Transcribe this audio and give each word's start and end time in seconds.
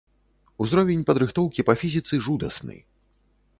Узровень 0.63 1.03
падрыхтоўкі 1.09 1.67
па 1.69 1.77
фізіцы 1.83 2.13
жудасны. 2.29 2.81